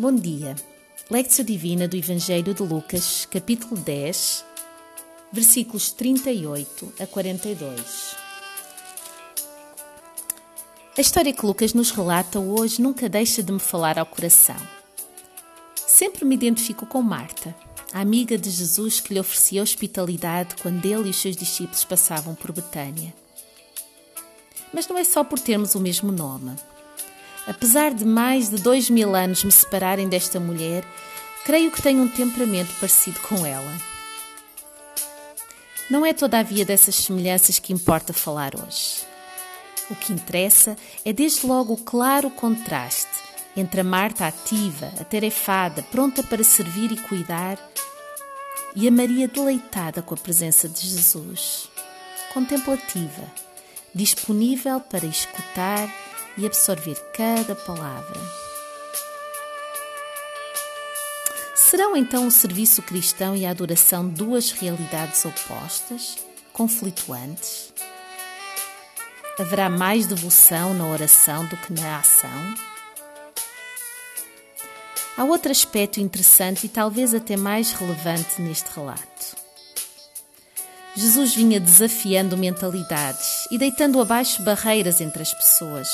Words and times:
Bom 0.00 0.14
dia. 0.14 0.56
Lectio 1.10 1.44
Divina 1.44 1.86
do 1.86 1.94
Evangelho 1.94 2.54
de 2.54 2.62
Lucas, 2.62 3.28
capítulo 3.30 3.78
10, 3.78 4.46
versículos 5.30 5.92
38 5.92 6.90
a 6.98 7.06
42. 7.06 8.16
A 10.96 11.00
história 11.02 11.34
que 11.34 11.44
Lucas 11.44 11.74
nos 11.74 11.90
relata 11.90 12.40
hoje 12.40 12.80
nunca 12.80 13.10
deixa 13.10 13.42
de 13.42 13.52
me 13.52 13.58
falar 13.58 13.98
ao 13.98 14.06
coração. 14.06 14.56
Sempre 15.76 16.24
me 16.24 16.34
identifico 16.34 16.86
com 16.86 17.02
Marta, 17.02 17.54
a 17.92 18.00
amiga 18.00 18.38
de 18.38 18.48
Jesus 18.48 19.00
que 19.00 19.12
lhe 19.12 19.20
oferecia 19.20 19.62
hospitalidade 19.62 20.56
quando 20.62 20.82
ele 20.82 21.08
e 21.08 21.10
os 21.10 21.20
seus 21.20 21.36
discípulos 21.36 21.84
passavam 21.84 22.34
por 22.34 22.52
Betânia. 22.52 23.12
Mas 24.72 24.88
não 24.88 24.96
é 24.96 25.04
só 25.04 25.22
por 25.22 25.38
termos 25.38 25.74
o 25.74 25.80
mesmo 25.80 26.10
nome. 26.10 26.56
Apesar 27.46 27.92
de 27.92 28.04
mais 28.04 28.48
de 28.48 28.56
dois 28.56 28.88
mil 28.90 29.14
anos 29.14 29.42
me 29.44 29.50
separarem 29.52 30.08
desta 30.08 30.38
mulher, 30.38 30.84
creio 31.44 31.70
que 31.70 31.82
tenho 31.82 32.02
um 32.02 32.08
temperamento 32.08 32.72
parecido 32.74 33.18
com 33.20 33.44
ela. 33.44 33.72
Não 35.90 36.06
é 36.06 36.12
todavia 36.12 36.64
dessas 36.64 36.94
semelhanças 36.94 37.58
que 37.58 37.72
importa 37.72 38.12
falar 38.12 38.52
hoje. 38.54 39.04
O 39.90 39.96
que 39.96 40.12
interessa 40.12 40.76
é 41.04 41.12
desde 41.12 41.44
logo 41.44 41.72
o 41.72 41.76
claro 41.76 42.30
contraste 42.30 43.08
entre 43.56 43.80
a 43.80 43.84
Marta 43.84 44.26
ativa, 44.26 44.92
atarefada, 45.00 45.82
pronta 45.82 46.22
para 46.22 46.44
servir 46.44 46.92
e 46.92 46.96
cuidar, 46.96 47.58
e 48.76 48.86
a 48.86 48.90
Maria 48.90 49.26
deleitada 49.26 50.00
com 50.00 50.14
a 50.14 50.16
presença 50.16 50.68
de 50.68 50.86
Jesus, 50.86 51.68
contemplativa, 52.32 53.24
disponível 53.92 54.80
para 54.80 55.06
escutar 55.06 55.92
e 56.36 56.46
absorver 56.46 56.96
cada 57.12 57.54
palavra. 57.54 58.20
Serão 61.54 61.96
então 61.96 62.26
o 62.26 62.30
serviço 62.30 62.82
cristão 62.82 63.36
e 63.36 63.46
a 63.46 63.50
adoração 63.50 64.08
duas 64.08 64.50
realidades 64.50 65.24
opostas, 65.24 66.18
conflituantes? 66.52 67.72
Haverá 69.38 69.70
mais 69.70 70.06
devoção 70.06 70.74
na 70.74 70.86
oração 70.86 71.46
do 71.46 71.56
que 71.56 71.72
na 71.72 71.98
ação? 71.98 72.54
Há 75.16 75.24
outro 75.24 75.52
aspecto 75.52 76.00
interessante 76.00 76.66
e 76.66 76.68
talvez 76.68 77.14
até 77.14 77.36
mais 77.36 77.72
relevante 77.72 78.42
neste 78.42 78.68
relato. 78.74 79.36
Jesus 80.96 81.34
vinha 81.34 81.60
desafiando 81.60 82.36
mentalidades 82.36 83.46
e 83.50 83.56
deitando 83.56 84.00
abaixo 84.00 84.42
barreiras 84.42 85.00
entre 85.00 85.22
as 85.22 85.32
pessoas, 85.32 85.88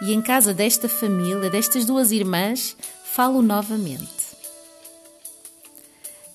e 0.00 0.12
em 0.12 0.22
casa 0.22 0.54
desta 0.54 0.88
família, 0.88 1.50
destas 1.50 1.84
duas 1.84 2.12
irmãs, 2.12 2.76
falo 3.04 3.42
novamente. 3.42 4.28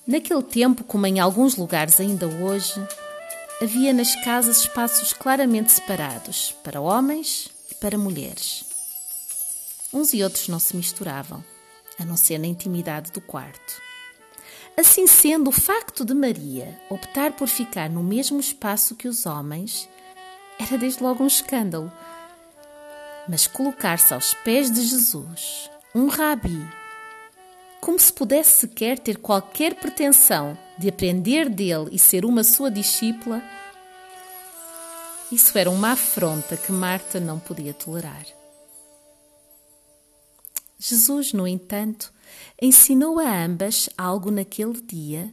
Naquele 0.06 0.42
tempo, 0.42 0.84
como 0.84 1.06
em 1.06 1.18
alguns 1.18 1.56
lugares 1.56 1.98
ainda 1.98 2.26
hoje, 2.26 2.74
havia 3.62 3.92
nas 3.92 4.14
casas 4.16 4.58
espaços 4.58 5.14
claramente 5.14 5.72
separados 5.72 6.54
para 6.62 6.80
homens 6.80 7.48
e 7.70 7.74
para 7.74 7.96
mulheres. 7.96 8.64
Uns 9.92 10.12
e 10.12 10.22
outros 10.22 10.48
não 10.48 10.58
se 10.58 10.76
misturavam, 10.76 11.42
a 11.98 12.04
não 12.04 12.16
ser 12.16 12.38
na 12.38 12.46
intimidade 12.46 13.12
do 13.12 13.20
quarto. 13.20 13.82
Assim 14.76 15.06
sendo, 15.06 15.48
o 15.48 15.52
facto 15.52 16.04
de 16.04 16.12
Maria 16.12 16.78
optar 16.90 17.32
por 17.32 17.46
ficar 17.46 17.88
no 17.88 18.02
mesmo 18.02 18.40
espaço 18.40 18.96
que 18.96 19.06
os 19.06 19.24
homens 19.24 19.88
era 20.58 20.76
desde 20.76 21.02
logo 21.02 21.22
um 21.22 21.28
escândalo 21.28 21.90
mas 23.28 23.46
colocar-se 23.46 24.12
aos 24.12 24.34
pés 24.34 24.70
de 24.70 24.82
Jesus, 24.82 25.70
um 25.94 26.08
rabi, 26.08 26.60
como 27.80 27.98
se 27.98 28.12
pudesse 28.12 28.60
sequer 28.60 28.98
ter 28.98 29.18
qualquer 29.18 29.74
pretensão 29.74 30.56
de 30.78 30.88
aprender 30.88 31.48
dele 31.48 31.88
e 31.92 31.98
ser 31.98 32.24
uma 32.24 32.42
sua 32.42 32.70
discípula, 32.70 33.42
isso 35.30 35.56
era 35.58 35.70
uma 35.70 35.92
afronta 35.92 36.56
que 36.56 36.70
Marta 36.70 37.18
não 37.18 37.38
podia 37.38 37.74
tolerar. 37.74 38.26
Jesus, 40.78 41.32
no 41.32 41.46
entanto, 41.48 42.12
ensinou 42.60 43.18
a 43.18 43.44
ambas 43.44 43.88
algo 43.96 44.30
naquele 44.30 44.80
dia 44.80 45.32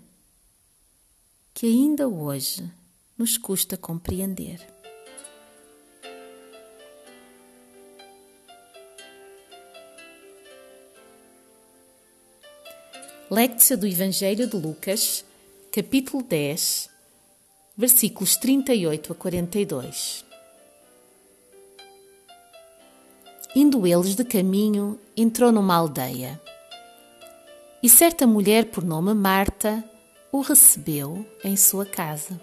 que 1.54 1.66
ainda 1.66 2.08
hoje 2.08 2.72
nos 3.18 3.38
custa 3.38 3.76
compreender. 3.76 4.66
Lectio 13.34 13.78
do 13.78 13.88
Evangelho 13.88 14.46
de 14.46 14.58
Lucas, 14.58 15.24
capítulo 15.72 16.22
10, 16.22 16.90
versículos 17.78 18.36
38 18.36 19.14
a 19.14 19.16
42. 19.16 20.26
Indo 23.56 23.88
eles 23.88 24.16
de 24.16 24.26
caminho, 24.26 25.00
entrou 25.16 25.50
numa 25.50 25.78
aldeia. 25.78 26.42
E 27.82 27.88
certa 27.88 28.28
mulher, 28.28 28.66
por 28.66 28.84
nome 28.84 29.14
Marta, 29.14 29.82
o 30.30 30.42
recebeu 30.42 31.26
em 31.42 31.56
sua 31.56 31.86
casa. 31.86 32.38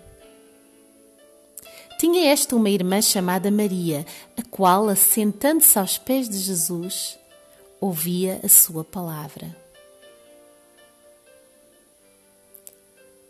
Tinha 2.00 2.32
esta 2.32 2.56
uma 2.56 2.71
irmã 2.71 3.03
chamada 3.03 3.50
Maria, 3.50 4.06
a 4.38 4.43
qual, 4.43 4.88
assentando-se 4.88 5.78
aos 5.78 5.98
pés 5.98 6.31
de 6.31 6.38
Jesus, 6.38 7.19
ouvia 7.78 8.41
a 8.43 8.48
sua 8.48 8.82
palavra. 8.82 9.68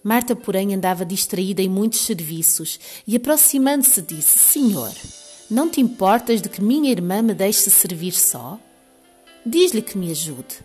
Marta, 0.08 0.34
porém, 0.34 0.74
andava 0.74 1.04
distraída 1.04 1.60
em 1.60 1.68
muitos 1.68 2.00
serviços 2.00 2.80
e, 3.06 3.14
aproximando-se, 3.14 4.00
disse: 4.00 4.38
Senhor, 4.38 4.90
não 5.50 5.68
te 5.68 5.82
importas 5.82 6.40
de 6.40 6.48
que 6.48 6.64
minha 6.64 6.90
irmã 6.90 7.20
me 7.20 7.34
deixe 7.34 7.68
servir 7.68 8.12
só? 8.12 8.58
Diz-lhe 9.44 9.82
que 9.82 9.98
me 9.98 10.10
ajude. 10.10 10.60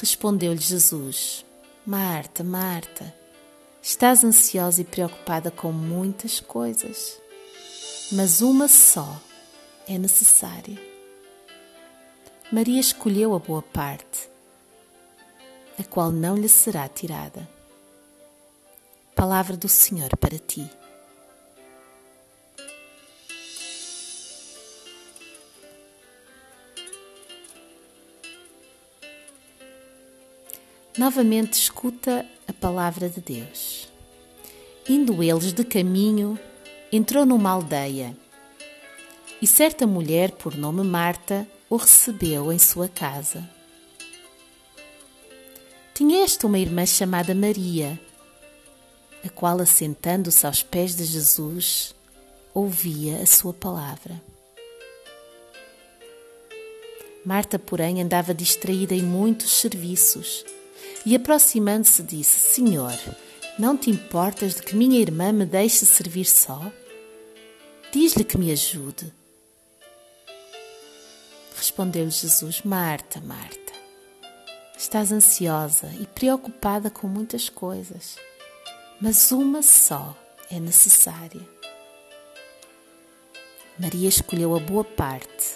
Respondeu-lhe 0.00 0.62
Jesus: 0.62 1.44
Marta, 1.84 2.42
Marta, 2.42 3.14
estás 3.82 4.24
ansiosa 4.24 4.80
e 4.80 4.84
preocupada 4.84 5.50
com 5.50 5.70
muitas 5.72 6.40
coisas, 6.40 7.18
mas 8.12 8.40
uma 8.40 8.66
só 8.66 9.20
é 9.86 9.98
necessária. 9.98 10.80
Maria 12.50 12.80
escolheu 12.80 13.34
a 13.34 13.38
boa 13.38 13.60
parte 13.60 14.31
a 15.78 15.84
qual 15.84 16.10
não 16.10 16.36
lhe 16.36 16.48
será 16.48 16.88
tirada. 16.88 17.48
Palavra 19.14 19.56
do 19.56 19.68
Senhor 19.68 20.16
para 20.16 20.38
ti. 20.38 20.68
Novamente 30.96 31.54
escuta 31.54 32.26
a 32.46 32.52
palavra 32.52 33.08
de 33.08 33.20
Deus. 33.20 33.88
Indo 34.88 35.22
eles 35.22 35.52
de 35.52 35.64
caminho, 35.64 36.38
entrou 36.92 37.24
numa 37.24 37.50
aldeia 37.50 38.16
e 39.42 39.46
certa 39.46 39.88
mulher, 39.88 40.30
por 40.30 40.56
nome 40.56 40.84
Marta, 40.84 41.44
o 41.68 41.74
recebeu 41.74 42.52
em 42.52 42.60
sua 42.60 42.88
casa. 42.88 43.42
Tinha 46.02 46.24
esta 46.24 46.48
uma 46.48 46.58
irmã 46.58 46.84
chamada 46.84 47.32
Maria, 47.32 47.96
a 49.24 49.28
qual, 49.28 49.60
assentando-se 49.60 50.44
aos 50.44 50.60
pés 50.60 50.96
de 50.96 51.04
Jesus, 51.04 51.94
ouvia 52.52 53.18
a 53.18 53.26
sua 53.26 53.54
palavra. 53.54 54.20
Marta, 57.24 57.56
porém, 57.56 58.02
andava 58.02 58.34
distraída 58.34 58.96
em 58.96 59.02
muitos 59.04 59.52
serviços 59.52 60.44
e, 61.06 61.14
aproximando-se, 61.14 62.02
disse: 62.02 62.52
Senhor, 62.52 62.98
não 63.56 63.76
te 63.76 63.88
importas 63.88 64.56
de 64.56 64.62
que 64.62 64.74
minha 64.74 64.98
irmã 64.98 65.30
me 65.30 65.46
deixe 65.46 65.86
servir 65.86 66.24
só? 66.24 66.60
Diz-lhe 67.92 68.24
que 68.24 68.36
me 68.36 68.50
ajude. 68.50 69.12
Respondeu-lhe 71.56 72.10
Jesus: 72.10 72.62
Marta, 72.62 73.20
Marta 73.20 73.61
Estás 74.82 75.12
ansiosa 75.12 75.86
e 76.00 76.08
preocupada 76.08 76.90
com 76.90 77.06
muitas 77.06 77.48
coisas, 77.48 78.16
mas 79.00 79.30
uma 79.30 79.62
só 79.62 80.12
é 80.50 80.58
necessária. 80.58 81.40
Maria 83.78 84.08
escolheu 84.08 84.56
a 84.56 84.58
boa 84.58 84.82
parte, 84.82 85.54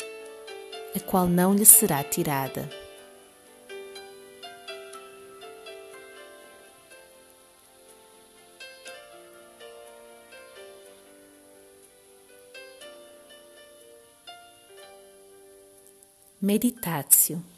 a 0.95 1.01
qual 1.01 1.27
não 1.27 1.53
lhe 1.53 1.67
será 1.67 2.05
tirada. 2.05 2.71
Meditatio 16.41 17.56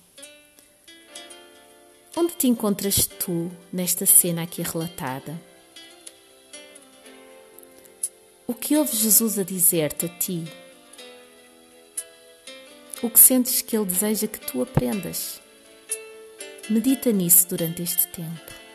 Onde 2.17 2.33
te 2.35 2.47
encontras 2.47 3.07
tu 3.07 3.51
nesta 3.73 4.07
cena 4.07 4.43
aqui 4.43 4.63
relatada? 4.63 5.41
O 8.47 8.55
que 8.55 8.77
ouve 8.77 8.97
Jesus 8.97 9.39
a 9.39 9.43
dizer-te 9.43 10.07
a 10.07 10.09
ti? 10.09 10.45
O 13.03 13.11
que 13.11 13.21
sentes 13.21 13.63
que 13.63 13.77
Ele 13.77 13.87
deseja 13.87 14.27
que 14.27 14.41
tu 14.41 14.63
aprendas? 14.63 15.41
Medita 16.69 17.13
nisso 17.13 17.47
durante 17.49 17.83
este 17.83 18.09
tempo. 18.09 18.68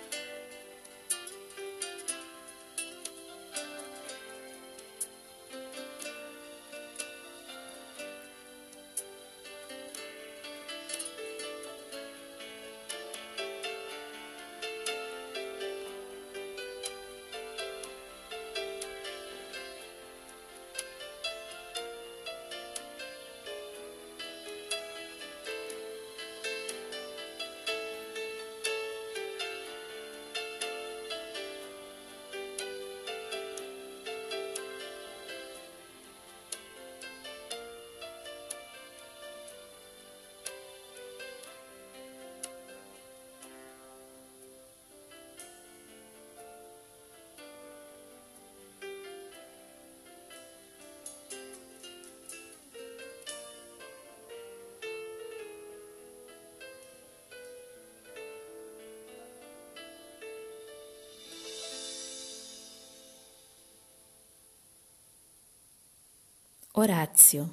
Horácio. 66.76 67.48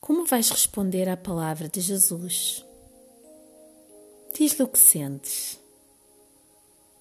Como 0.00 0.24
vais 0.24 0.48
responder 0.48 1.08
à 1.08 1.16
palavra 1.16 1.68
de 1.68 1.80
Jesus? 1.80 2.64
Diz-lhe 4.32 4.62
o 4.62 4.68
que 4.68 4.78
sentes. 4.78 5.58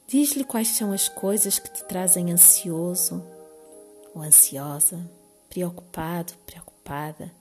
Diz-lhe 0.07 0.43
quais 0.43 0.69
são 0.69 0.91
as 0.91 1.07
coisas 1.07 1.59
que 1.59 1.69
te 1.69 1.83
trazem 1.83 2.31
ansioso 2.31 3.23
ou 4.15 4.23
ansiosa, 4.23 5.07
preocupado, 5.47 6.33
preocupada. 6.43 7.31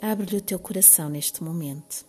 Abre-lhe 0.00 0.38
o 0.38 0.42
teu 0.42 0.58
coração 0.58 1.10
neste 1.10 1.44
momento. 1.44 2.06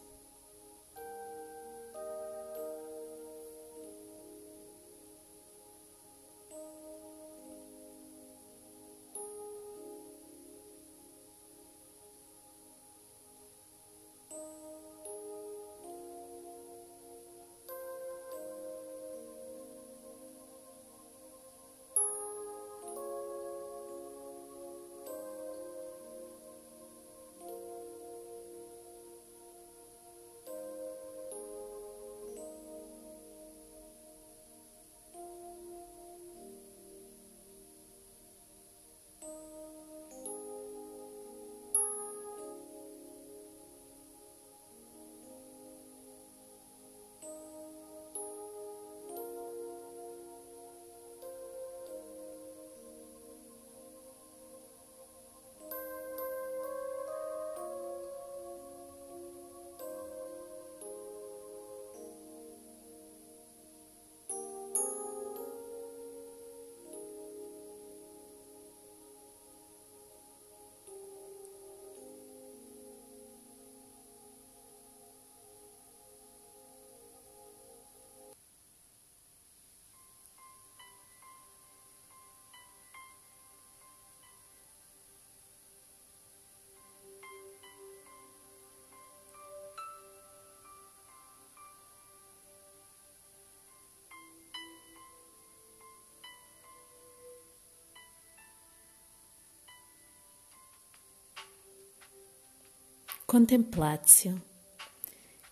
Contemplatio. 103.33 104.39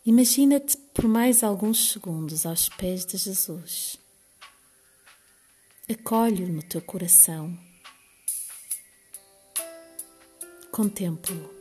Imagina-te 0.05 0.77
por 0.93 1.07
mais 1.07 1.43
alguns 1.43 1.91
segundos 1.91 2.45
aos 2.45 2.69
pés 2.69 3.03
de 3.07 3.17
Jesus. 3.17 3.97
Acolhe-o 5.89 6.47
no 6.47 6.61
teu 6.61 6.79
coração. 6.79 7.57
Contempla-o. 10.71 11.60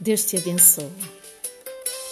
Deus 0.00 0.24
te 0.24 0.38
abençoe. 0.38 0.88